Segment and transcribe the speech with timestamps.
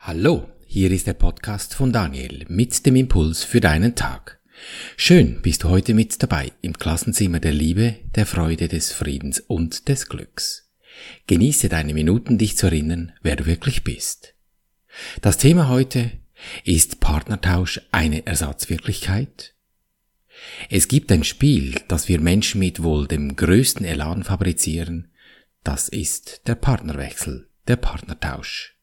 [0.00, 4.40] Hallo, hier ist der Podcast von Daniel mit dem Impuls für deinen Tag.
[4.96, 9.88] Schön bist du heute mit dabei im Klassenzimmer der Liebe, der Freude, des Friedens und
[9.88, 10.70] des Glücks.
[11.26, 14.34] Genieße deine Minuten, dich zu erinnern, wer du wirklich bist.
[15.20, 16.12] Das Thema heute
[16.64, 19.54] ist Partnertausch eine Ersatzwirklichkeit?
[20.70, 25.10] Es gibt ein Spiel, das wir Menschen mit wohl dem größten Elan fabrizieren,
[25.64, 28.77] das ist der Partnerwechsel, der Partnertausch.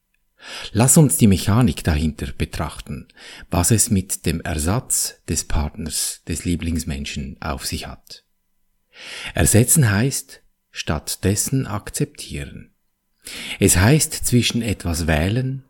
[0.72, 3.08] Lass uns die Mechanik dahinter betrachten,
[3.50, 8.24] was es mit dem Ersatz des Partners, des Lieblingsmenschen auf sich hat.
[9.34, 12.72] Ersetzen heißt stattdessen akzeptieren.
[13.58, 15.64] Es heißt zwischen etwas wählen,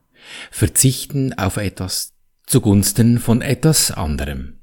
[0.50, 2.14] verzichten auf etwas
[2.46, 4.60] zugunsten von etwas anderem.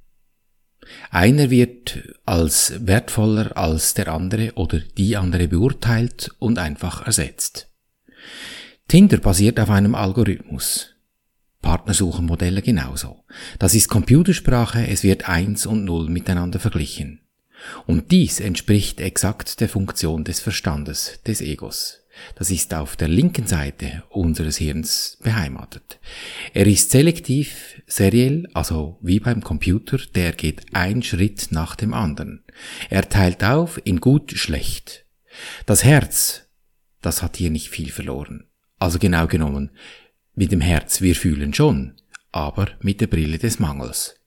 [1.10, 7.73] Einer wird als wertvoller als der andere oder die andere beurteilt und einfach ersetzt.
[8.94, 10.94] Tinder basiert auf einem Algorithmus.
[11.64, 13.24] Partnersuchenmodelle genauso.
[13.58, 17.22] Das ist Computersprache, es wird eins und null miteinander verglichen.
[17.88, 22.02] Und dies entspricht exakt der Funktion des Verstandes, des Egos.
[22.36, 25.98] Das ist auf der linken Seite unseres Hirns beheimatet.
[26.54, 32.44] Er ist selektiv, seriell, also wie beim Computer, der geht ein Schritt nach dem anderen.
[32.92, 35.08] Er teilt auf in gut, schlecht.
[35.66, 36.44] Das Herz,
[37.02, 38.46] das hat hier nicht viel verloren.
[38.84, 39.70] Also genau genommen,
[40.36, 41.94] mit dem Herz, wir fühlen schon,
[42.34, 44.20] aber mit der Brille des Mangels.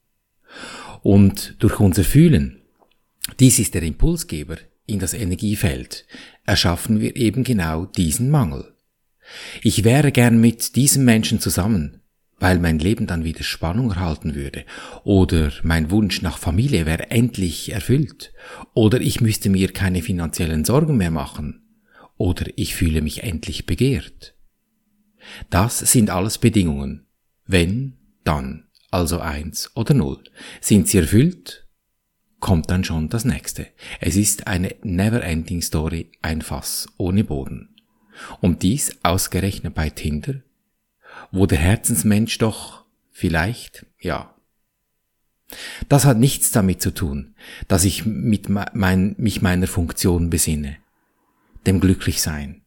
[1.03, 2.63] Und durch unser Fühlen,
[3.39, 6.07] dies ist der Impulsgeber in das Energiefeld,
[6.47, 8.73] erschaffen wir eben genau diesen Mangel.
[9.61, 12.01] Ich wäre gern mit diesem Menschen zusammen,
[12.39, 14.65] weil mein Leben dann wieder Spannung erhalten würde,
[15.05, 18.33] oder mein Wunsch nach Familie wäre endlich erfüllt,
[18.73, 21.63] oder ich müsste mir keine finanziellen Sorgen mehr machen,
[22.17, 24.33] oder ich fühle mich endlich begehrt.
[25.51, 27.07] Das sind alles Bedingungen.
[27.47, 30.23] Wenn, dann, also eins oder null.
[30.61, 31.67] Sind sie erfüllt,
[32.41, 33.69] kommt dann schon das nächste.
[34.01, 37.75] Es ist eine never-ending Story, ein Fass ohne Boden.
[38.41, 40.43] Und dies ausgerechnet bei Tinder,
[41.31, 44.35] wo der Herzensmensch doch vielleicht, ja.
[45.89, 47.35] Das hat nichts damit zu tun,
[47.69, 50.77] dass ich mit mein, mich meiner Funktion besinne,
[51.67, 52.66] dem Glücklichsein.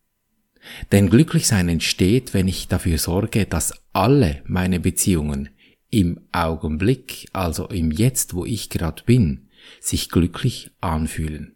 [0.92, 5.50] Denn Glücklichsein entsteht, wenn ich dafür sorge, dass alle meine Beziehungen
[5.90, 9.48] im Augenblick, also im Jetzt, wo ich gerade bin,
[9.80, 11.56] sich glücklich anfühlen.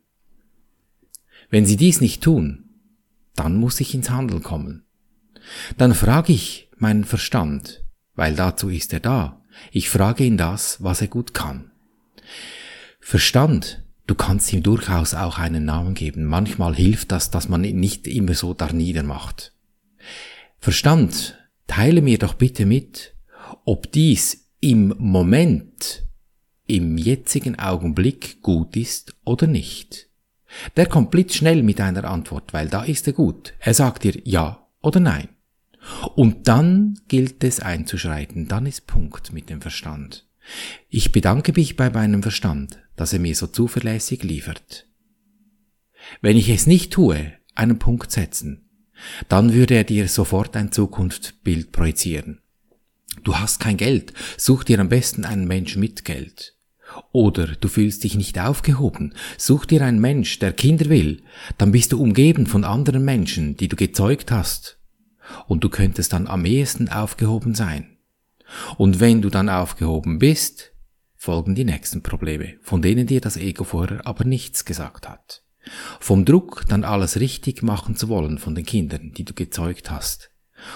[1.50, 2.70] Wenn sie dies nicht tun,
[3.36, 4.86] dann muss ich ins Handeln kommen.
[5.78, 7.84] Dann frage ich meinen Verstand,
[8.16, 9.44] weil dazu ist er da.
[9.72, 11.72] Ich frage ihn das, was er gut kann.
[13.00, 16.26] Verstand Du kannst ihm durchaus auch einen Namen geben.
[16.26, 19.54] Manchmal hilft das, dass man ihn nicht immer so darniedermacht.
[20.60, 21.38] Verstand,
[21.68, 23.16] teile mir doch bitte mit,
[23.66, 26.04] ob dies im Moment,
[26.68, 30.10] im jetzigen Augenblick gut ist oder nicht.
[30.76, 33.54] Der kommt blitzschnell mit einer Antwort, weil da ist er gut.
[33.60, 35.30] Er sagt dir ja oder nein.
[36.16, 40.26] Und dann gilt es einzuschreiten, dann ist Punkt mit dem Verstand.
[40.90, 44.88] Ich bedanke mich bei meinem Verstand, dass er mir so zuverlässig liefert.
[46.22, 48.70] Wenn ich es nicht tue, einen Punkt setzen,
[49.30, 52.42] dann würde er dir sofort ein Zukunftsbild projizieren.
[53.24, 56.56] Du hast kein Geld, such dir am besten einen Mensch mit Geld.
[57.12, 61.24] Oder du fühlst dich nicht aufgehoben, such dir einen Mensch, der Kinder will,
[61.58, 64.78] dann bist du umgeben von anderen Menschen, die du gezeugt hast.
[65.48, 67.93] Und du könntest dann am ehesten aufgehoben sein.
[68.78, 70.74] Und wenn du dann aufgehoben bist,
[71.16, 75.44] folgen die nächsten Probleme, von denen dir das Ego vorher aber nichts gesagt hat.
[76.00, 80.30] Vom Druck, dann alles richtig machen zu wollen von den Kindern, die du gezeugt hast.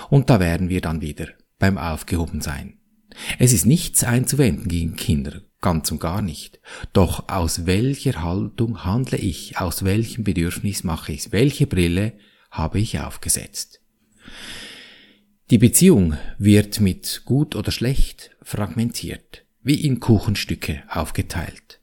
[0.10, 1.28] Und da wären wir dann wieder
[1.60, 2.80] beim Aufgehobensein.
[3.40, 6.60] Es ist nichts einzuwenden gegen Kinder, ganz und gar nicht.
[6.94, 12.14] Doch aus welcher Haltung handle ich, aus welchem Bedürfnis mache ich welche Brille
[12.52, 13.82] habe ich aufgesetzt?
[15.50, 21.80] Die Beziehung wird mit gut oder schlecht fragmentiert wie in Kuchenstücke aufgeteilt.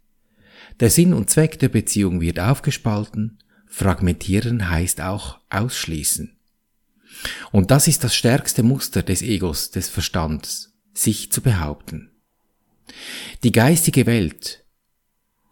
[0.81, 6.37] Der Sinn und Zweck der Beziehung wird aufgespalten, fragmentieren heißt auch ausschließen.
[7.52, 12.11] Und das ist das stärkste Muster des Egos, des Verstands, sich zu behaupten.
[13.44, 14.64] Die geistige Welt,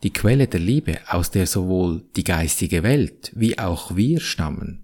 [0.02, 4.81] die Quelle der Liebe, aus der sowohl die geistige Welt wie auch wir stammen,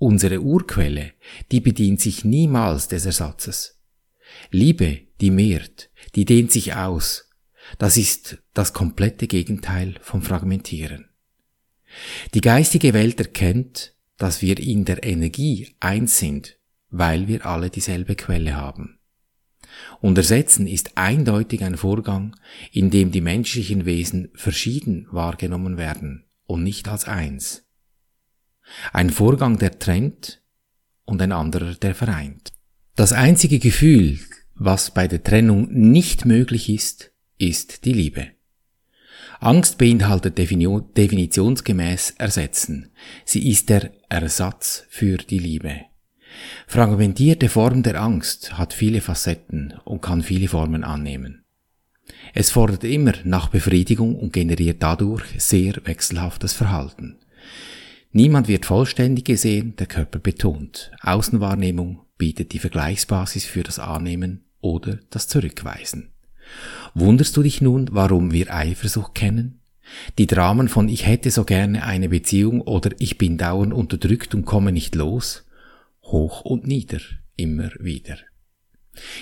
[0.00, 1.12] unsere Urquelle,
[1.52, 3.80] die bedient sich niemals des Ersatzes.
[4.50, 7.30] Liebe, die mehrt, die dehnt sich aus.
[7.78, 11.10] Das ist das komplette Gegenteil vom Fragmentieren.
[12.34, 16.56] Die geistige Welt erkennt, dass wir in der Energie eins sind
[16.90, 18.98] weil wir alle dieselbe Quelle haben.
[20.00, 22.36] Und Ersetzen ist eindeutig ein Vorgang,
[22.72, 27.66] in dem die menschlichen Wesen verschieden wahrgenommen werden und nicht als eins.
[28.92, 30.40] Ein Vorgang, der trennt
[31.04, 32.52] und ein anderer, der vereint.
[32.96, 34.18] Das einzige Gefühl,
[34.54, 38.28] was bei der Trennung nicht möglich ist, ist die Liebe.
[39.40, 42.90] Angst beinhaltet definitionsgemäß Ersetzen.
[43.24, 45.80] Sie ist der Ersatz für die Liebe.
[46.66, 51.42] Fragmentierte Form der Angst hat viele Facetten und kann viele Formen annehmen.
[52.34, 57.16] Es fordert immer nach Befriedigung und generiert dadurch sehr wechselhaftes Verhalten.
[58.12, 60.90] Niemand wird vollständig gesehen, der Körper betont.
[61.00, 66.10] Außenwahrnehmung bietet die Vergleichsbasis für das Annehmen oder das Zurückweisen.
[66.94, 69.60] Wunderst du dich nun, warum wir Eifersucht kennen?
[70.18, 74.44] Die Dramen von ich hätte so gerne eine Beziehung oder ich bin dauernd unterdrückt und
[74.44, 75.46] komme nicht los?
[76.02, 77.00] Hoch und nieder,
[77.36, 78.18] immer wieder.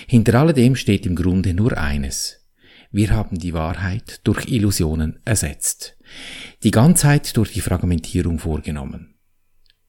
[0.07, 2.43] Hinter alledem steht im Grunde nur eines.
[2.91, 5.95] Wir haben die Wahrheit durch Illusionen ersetzt,
[6.63, 9.15] die Ganzheit durch die Fragmentierung vorgenommen.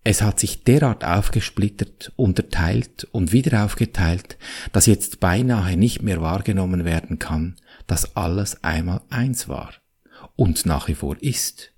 [0.03, 4.39] Es hat sich derart aufgesplittert, unterteilt und wieder aufgeteilt,
[4.73, 7.57] dass jetzt beinahe nicht mehr wahrgenommen werden kann,
[7.87, 9.75] dass alles einmal eins war
[10.37, 11.73] und nach wie vor ist,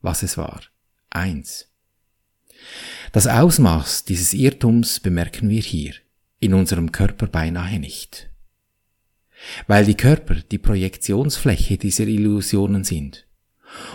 [0.00, 0.62] was es war,
[1.10, 1.68] eins.
[3.12, 5.94] Das Ausmaß dieses Irrtums bemerken wir hier,
[6.40, 8.31] in unserem Körper beinahe nicht.
[9.66, 13.26] Weil die Körper die Projektionsfläche dieser Illusionen sind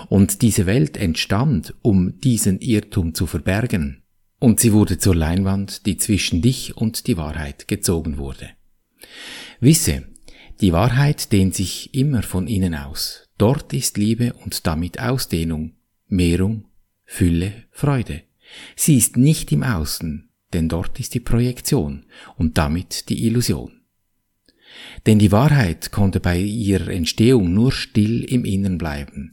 [0.10, 4.04] und diese Welt entstand, um diesen Irrtum zu verbergen.
[4.40, 8.50] Und sie wurde zur Leinwand, die zwischen dich und die Wahrheit gezogen wurde.
[9.60, 10.04] Wisse,
[10.62, 13.28] die Wahrheit dehnt sich immer von innen aus.
[13.38, 15.74] Dort ist Liebe und damit Ausdehnung,
[16.08, 16.66] Mehrung,
[17.06, 18.24] Fülle, Freude.
[18.76, 22.06] Sie ist nicht im Außen, denn dort ist die Projektion
[22.38, 23.77] und damit die Illusion.
[25.06, 29.32] Denn die Wahrheit konnte bei ihrer Entstehung nur still im Innen bleiben,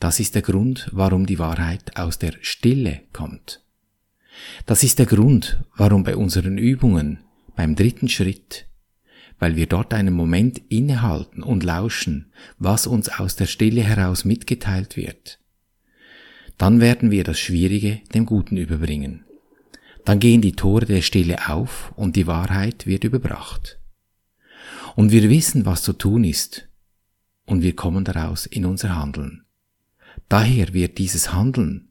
[0.00, 3.62] das ist der Grund, warum die Wahrheit aus der Stille kommt.
[4.64, 7.18] Das ist der Grund, warum bei unseren Übungen,
[7.54, 8.66] beim dritten Schritt,
[9.38, 14.96] weil wir dort einen Moment innehalten und lauschen, was uns aus der Stille heraus mitgeteilt
[14.96, 15.38] wird.
[16.56, 19.24] Dann werden wir das Schwierige dem Guten überbringen.
[20.06, 23.79] Dann gehen die Tore der Stille auf und die Wahrheit wird überbracht.
[24.96, 26.68] Und wir wissen, was zu tun ist,
[27.46, 29.44] und wir kommen daraus in unser Handeln.
[30.28, 31.90] Daher wird dieses Handeln,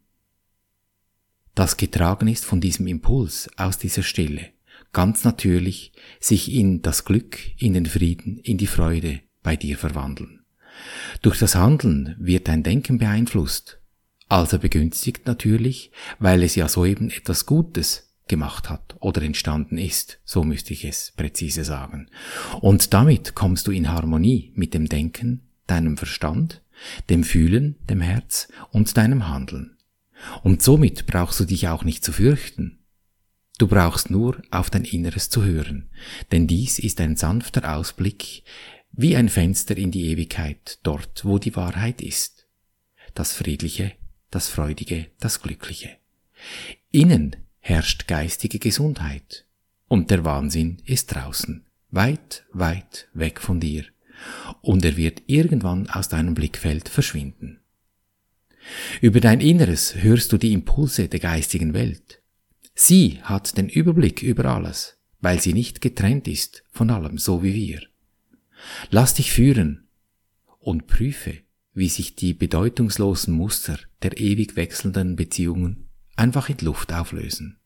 [1.54, 4.52] das getragen ist von diesem Impuls aus dieser Stille,
[4.94, 5.92] ganz natürlich
[6.22, 10.46] sich in das Glück, in den Frieden, in die Freude bei dir verwandeln.
[11.22, 13.82] Durch das Handeln wird dein Denken beeinflusst,
[14.30, 20.44] also begünstigt natürlich, weil es ja soeben etwas Gutes gemacht hat oder entstanden ist, so
[20.44, 22.08] müsste ich es präzise sagen.
[22.62, 26.62] Und damit kommst du in Harmonie mit dem Denken, deinem Verstand,
[27.10, 29.78] dem Fühlen, dem Herz und deinem Handeln.
[30.44, 32.80] Und somit brauchst du dich auch nicht zu fürchten.
[33.58, 35.90] Du brauchst nur auf dein Inneres zu hören,
[36.32, 38.44] denn dies ist ein sanfter Ausblick,
[38.92, 42.48] wie ein Fenster in die Ewigkeit, dort, wo die Wahrheit ist.
[43.14, 43.92] Das Friedliche,
[44.32, 45.90] das Freudige, das Glückliche.
[46.92, 47.36] Innen
[47.70, 49.46] herrscht geistige Gesundheit,
[49.88, 53.86] und der Wahnsinn ist draußen, weit, weit weg von dir
[54.62, 57.60] und er wird irgendwann aus deinem Blickfeld verschwinden.
[59.02, 62.22] Über dein Inneres hörst du die Impulse der geistigen Welt.
[62.76, 67.54] Sie hat den Überblick über alles, weil sie nicht getrennt ist von allem, so wie
[67.54, 67.82] wir.
[68.90, 69.88] Lass dich führen
[70.60, 71.38] und prüfe,
[71.74, 77.59] wie sich die bedeutungslosen Muster der ewig wechselnden Beziehungen einfach in Luft auflösen.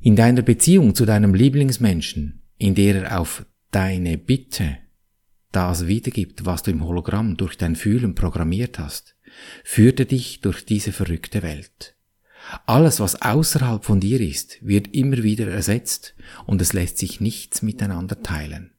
[0.00, 4.78] In deiner Beziehung zu deinem Lieblingsmenschen, in der er auf deine Bitte
[5.54, 9.14] das wiedergibt, was du im Hologramm durch dein Fühlen programmiert hast,
[9.62, 11.94] führte dich durch diese verrückte Welt.
[12.66, 16.14] Alles, was außerhalb von dir ist, wird immer wieder ersetzt
[16.46, 18.72] und es lässt sich nichts miteinander teilen.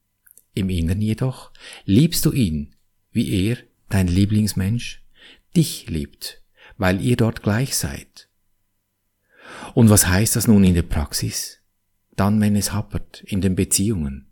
[0.54, 1.52] Im Innern jedoch
[1.86, 2.76] liebst du ihn,
[3.12, 3.58] wie er,
[3.90, 5.02] dein Lieblingsmensch,
[5.56, 6.42] dich liebt,
[6.78, 8.25] weil ihr dort gleich seid.
[9.76, 11.60] Und was heißt das nun in der Praxis?
[12.16, 14.32] Dann, wenn es happert, in den Beziehungen,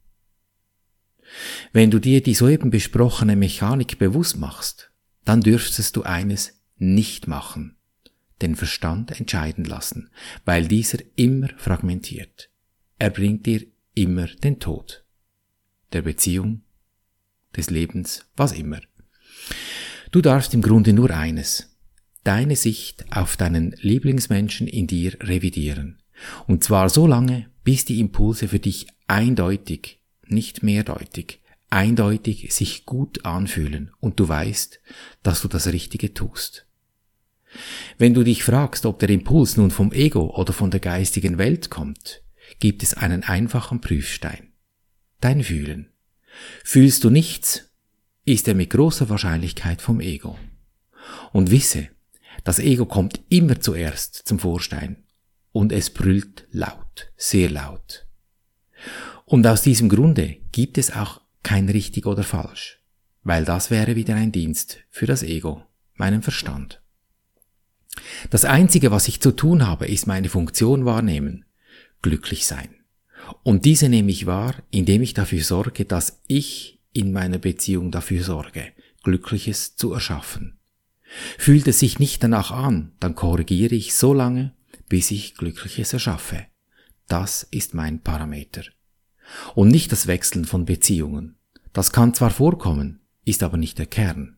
[1.73, 4.91] wenn du dir die soeben besprochene Mechanik bewusst machst,
[5.25, 7.75] dann dürftest du eines nicht machen,
[8.41, 10.09] den Verstand entscheiden lassen,
[10.45, 12.50] weil dieser immer fragmentiert.
[12.97, 15.03] Er bringt dir immer den Tod.
[15.91, 16.62] Der Beziehung,
[17.53, 18.79] des Lebens, was immer.
[20.12, 21.73] Du darfst im Grunde nur eines,
[22.24, 26.00] deine Sicht auf deinen Lieblingsmenschen in dir revidieren,
[26.48, 33.25] Und zwar so lange, bis die Impulse für dich eindeutig, nicht mehrdeutig, eindeutig sich gut
[33.25, 34.80] anfühlen und du weißt,
[35.24, 36.65] dass du das Richtige tust.
[37.98, 41.70] Wenn du dich fragst, ob der Impuls nun vom Ego oder von der geistigen Welt
[41.70, 42.24] kommt,
[42.60, 44.53] gibt es einen einfachen Prüfstein.
[45.20, 45.89] Dein Fühlen.
[46.63, 47.70] Fühlst du nichts,
[48.25, 50.38] ist er mit großer Wahrscheinlichkeit vom Ego.
[51.32, 51.89] Und wisse,
[52.44, 55.04] das Ego kommt immer zuerst zum Vorstein
[55.52, 58.06] und es brüllt laut, sehr laut.
[59.25, 62.82] Und aus diesem Grunde gibt es auch kein richtig oder falsch,
[63.24, 65.63] weil das wäre wieder ein Dienst für das Ego,
[65.96, 66.82] meinen Verstand.
[68.30, 71.46] Das Einzige, was ich zu tun habe, ist meine Funktion wahrnehmen,
[72.02, 72.70] glücklich sein.
[73.44, 78.24] Und diese nehme ich wahr, indem ich dafür sorge, dass ich in meiner Beziehung dafür
[78.24, 78.74] sorge,
[79.04, 80.60] Glückliches zu erschaffen.
[81.38, 84.53] Fühlt es sich nicht danach an, dann korrigiere ich so lange,
[84.89, 86.46] bis ich Glückliches erschaffe.
[87.08, 88.63] Das ist mein Parameter.
[89.55, 91.36] Und nicht das Wechseln von Beziehungen.
[91.72, 94.38] Das kann zwar vorkommen, ist aber nicht der Kern.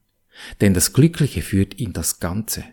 [0.62, 2.64] Denn das Glückliche führt in das Ganze.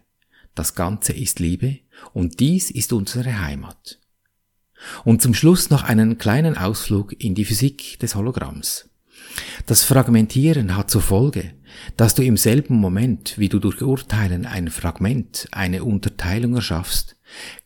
[0.55, 1.79] Das Ganze ist Liebe
[2.13, 4.01] und dies ist unsere Heimat.
[5.05, 8.89] Und zum Schluss noch einen kleinen Ausflug in die Physik des Hologramms.
[9.67, 11.55] Das Fragmentieren hat zur Folge,
[11.97, 17.17] dass du im selben Moment, wie du durch Urteilen ein Fragment, eine Unterteilung erschaffst,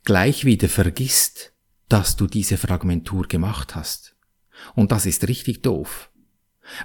[0.03, 1.53] gleich wieder vergisst,
[1.89, 4.15] dass du diese Fragmentur gemacht hast.
[4.75, 6.09] Und das ist richtig doof.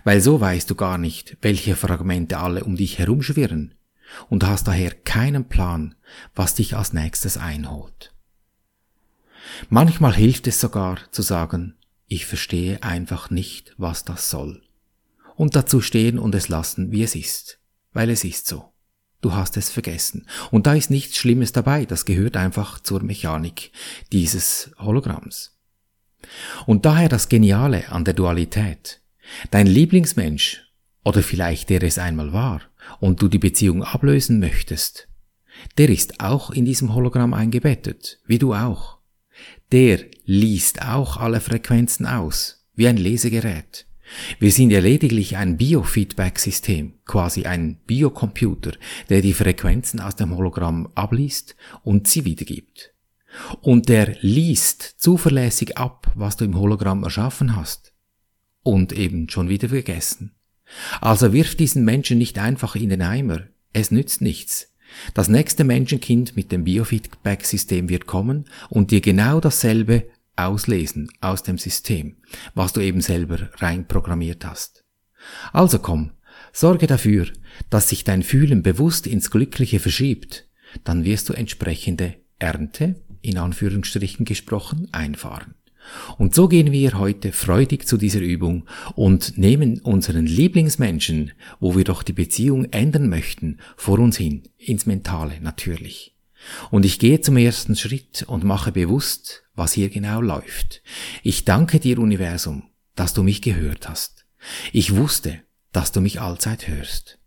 [0.04, 3.74] Weil so weißt du gar nicht, welche Fragmente alle um dich herumschwirren
[4.28, 5.94] und hast daher keinen Plan,
[6.34, 8.14] was dich als nächstes einholt.
[9.68, 11.76] Manchmal hilft es sogar zu sagen,
[12.06, 14.61] ich verstehe einfach nicht, was das soll.
[15.42, 17.58] Und dazu stehen und es lassen, wie es ist,
[17.92, 18.72] weil es ist so.
[19.22, 20.28] Du hast es vergessen.
[20.52, 23.72] Und da ist nichts Schlimmes dabei, das gehört einfach zur Mechanik
[24.12, 25.58] dieses Hologramms.
[26.64, 29.00] Und daher das Geniale an der Dualität.
[29.50, 30.62] Dein Lieblingsmensch,
[31.04, 32.60] oder vielleicht der es einmal war,
[33.00, 35.08] und du die Beziehung ablösen möchtest,
[35.76, 38.98] der ist auch in diesem Hologramm eingebettet, wie du auch.
[39.72, 43.88] Der liest auch alle Frequenzen aus, wie ein Lesegerät.
[44.38, 48.72] Wir sind ja lediglich ein Biofeedback-System, quasi ein Biocomputer,
[49.08, 52.92] der die Frequenzen aus dem Hologramm abliest und sie wiedergibt.
[53.60, 57.92] Und der liest zuverlässig ab, was du im Hologramm erschaffen hast.
[58.62, 60.34] Und eben schon wieder vergessen.
[61.00, 63.40] Also wirf diesen Menschen nicht einfach in den Eimer.
[63.72, 64.72] Es nützt nichts.
[65.14, 71.58] Das nächste Menschenkind mit dem Biofeedback-System wird kommen und dir genau dasselbe auslesen aus dem
[71.58, 72.16] System,
[72.54, 74.84] was du eben selber reinprogrammiert hast.
[75.52, 76.12] Also komm,
[76.52, 77.28] sorge dafür,
[77.70, 80.48] dass sich dein Fühlen bewusst ins Glückliche verschiebt,
[80.84, 85.54] dann wirst du entsprechende Ernte, in Anführungsstrichen gesprochen, einfahren.
[86.16, 91.84] Und so gehen wir heute freudig zu dieser Übung und nehmen unseren Lieblingsmenschen, wo wir
[91.84, 96.11] doch die Beziehung ändern möchten, vor uns hin, ins Mentale natürlich.
[96.70, 100.82] Und ich gehe zum ersten Schritt und mache bewusst, was hier genau läuft.
[101.22, 104.26] Ich danke dir, Universum, dass du mich gehört hast.
[104.72, 107.18] Ich wusste, dass du mich allzeit hörst.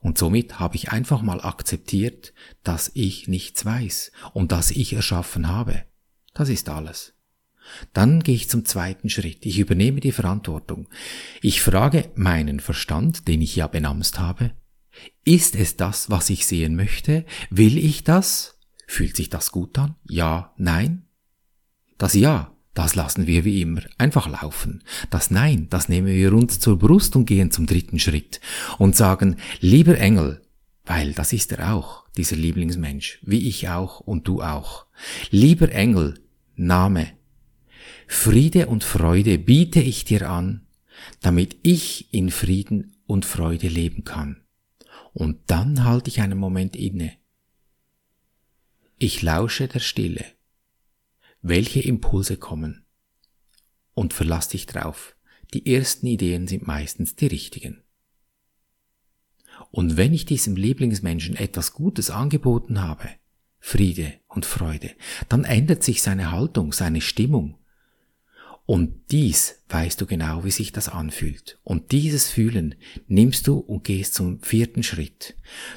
[0.00, 2.32] Und somit habe ich einfach mal akzeptiert,
[2.62, 5.84] dass ich nichts weiß und dass ich erschaffen habe.
[6.34, 7.14] Das ist alles.
[7.92, 9.44] Dann gehe ich zum zweiten Schritt.
[9.44, 10.88] Ich übernehme die Verantwortung.
[11.42, 14.52] Ich frage meinen Verstand, den ich ja benamst habe,
[15.24, 17.24] ist es das, was ich sehen möchte?
[17.50, 18.58] Will ich das?
[18.86, 19.96] Fühlt sich das gut an?
[20.08, 21.04] Ja, nein?
[21.98, 24.84] Das Ja, das lassen wir wie immer einfach laufen.
[25.10, 28.40] Das Nein, das nehmen wir uns zur Brust und gehen zum dritten Schritt
[28.78, 30.42] und sagen, lieber Engel,
[30.84, 34.86] weil das ist er auch, dieser Lieblingsmensch, wie ich auch und du auch.
[35.30, 36.20] Lieber Engel,
[36.54, 37.08] Name,
[38.06, 40.66] Friede und Freude biete ich dir an,
[41.20, 44.40] damit ich in Frieden und Freude leben kann.
[45.12, 47.16] Und dann halte ich einen Moment inne.
[48.98, 50.24] Ich lausche der Stille.
[51.40, 52.84] Welche Impulse kommen?
[53.94, 55.16] Und verlass dich drauf.
[55.54, 57.82] Die ersten Ideen sind meistens die richtigen.
[59.70, 63.08] Und wenn ich diesem Lieblingsmenschen etwas Gutes angeboten habe,
[63.58, 64.92] Friede und Freude,
[65.28, 67.57] dann ändert sich seine Haltung, seine Stimmung,
[68.68, 71.58] und dies weißt du genau, wie sich das anfühlt.
[71.64, 72.74] Und dieses Fühlen
[73.06, 75.36] nimmst du und gehst zum vierten Schritt.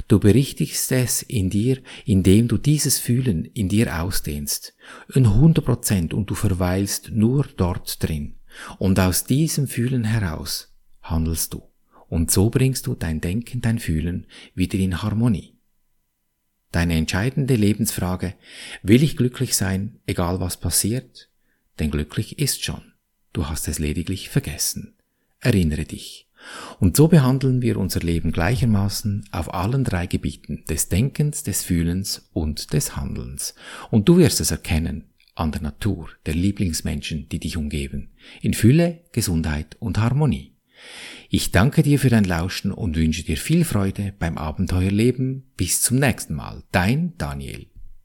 [0.10, 4.76] Du berichtigst es in dir, indem du dieses Fühlen in dir ausdehnst.
[5.16, 8.36] In 100 Prozent und du verweilst nur dort drin.
[8.78, 11.64] Und aus diesem Fühlen heraus handelst du.
[12.10, 15.56] Und so bringst du dein Denken, dein Fühlen wieder in Harmonie.
[16.74, 18.34] Deine entscheidende Lebensfrage,
[18.84, 21.31] will ich glücklich sein, egal was passiert?
[21.82, 22.94] Denn glücklich ist schon.
[23.34, 24.94] Du hast es lediglich vergessen.
[25.40, 26.28] Erinnere dich.
[26.80, 32.30] Und so behandeln wir unser Leben gleichermaßen auf allen drei Gebieten des Denkens, des Fühlens
[32.34, 33.56] und des Handelns.
[33.90, 38.12] Und du wirst es erkennen an der Natur, der Lieblingsmenschen, die dich umgeben,
[38.44, 40.54] in Fülle, Gesundheit und Harmonie.
[41.32, 45.52] Ich danke dir für dein Lauschen und wünsche dir viel Freude beim Abenteuerleben.
[45.58, 46.62] Bis zum nächsten Mal.
[46.72, 47.71] Dein Daniel.